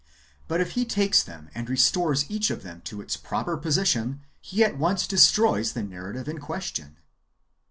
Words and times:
But 0.47 0.61
if 0.61 0.71
he 0.71 0.83
takes 0.83 1.21
them 1.21 1.51
and 1.53 1.69
restores 1.69 2.25
each 2.27 2.49
of 2.49 2.63
them 2.63 2.81
to 2.85 3.01
its 3.01 3.15
proper 3.15 3.55
position, 3.55 4.21
he 4.39 4.63
at 4.63 4.75
once 4.79 5.05
destroys 5.05 5.73
the 5.73 5.83
narrative 5.83 6.27
in 6.27 6.39
question. 6.39 6.97